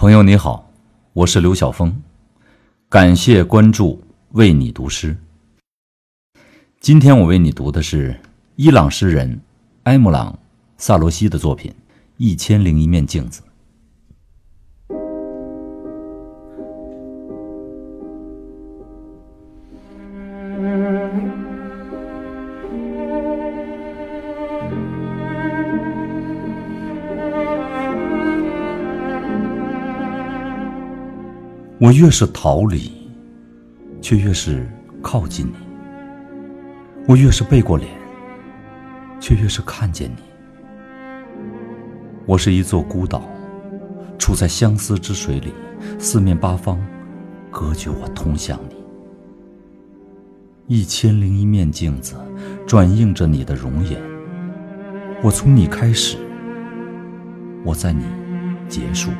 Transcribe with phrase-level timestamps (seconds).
[0.00, 0.72] 朋友你好，
[1.12, 1.94] 我是刘晓峰，
[2.88, 5.14] 感谢关注，为你读诗。
[6.80, 8.18] 今天我为你读的是
[8.56, 9.38] 伊朗诗人
[9.82, 10.32] 埃姆朗·
[10.78, 11.70] 萨罗西的作品
[12.16, 13.42] 《一千零一面镜子》。
[31.80, 32.92] 我越是逃离，
[34.02, 34.68] 却越是
[35.00, 35.54] 靠近你；
[37.08, 37.88] 我越是背过脸，
[39.18, 40.22] 却越是看见你。
[42.26, 43.22] 我是一座孤岛，
[44.18, 45.54] 处在相思之水里，
[45.98, 46.78] 四面八方
[47.50, 48.76] 隔绝我通向你。
[50.66, 52.14] 一千零一面镜子，
[52.66, 53.98] 转映着你的容颜。
[55.22, 56.18] 我从你开始，
[57.64, 58.04] 我在你
[58.68, 59.10] 结束。